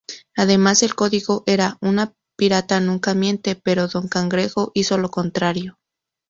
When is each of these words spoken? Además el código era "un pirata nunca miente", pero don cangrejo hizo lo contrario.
Además 0.35 0.81
el 0.81 0.95
código 0.95 1.43
era 1.45 1.77
"un 1.79 2.01
pirata 2.35 2.79
nunca 2.79 3.13
miente", 3.13 3.55
pero 3.55 3.87
don 3.87 4.07
cangrejo 4.07 4.71
hizo 4.73 4.97
lo 4.97 5.11
contrario. 5.11 5.77